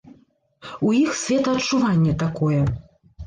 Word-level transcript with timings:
У 0.91 0.93
іх 1.01 1.11
светаадчуванне 1.23 2.17
такое. 2.27 2.61